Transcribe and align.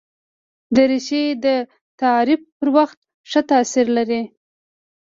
دریشي 0.75 1.23
د 1.45 1.45
تعارف 1.99 2.41
پر 2.57 2.67
وخت 2.77 2.99
ښه 3.29 3.41
تاثیر 3.51 3.87
لري. 3.97 4.21